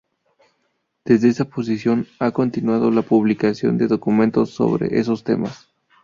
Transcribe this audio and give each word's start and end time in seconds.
Desde 1.05 1.27
esa 1.29 1.45
posición 1.45 2.07
ha 2.17 2.31
continuado 2.31 2.89
la 2.89 3.03
publicación 3.03 3.77
de 3.77 3.85
documentos 3.87 4.49
sobre 4.49 4.97
esos 4.99 5.23
temas. 5.23 5.67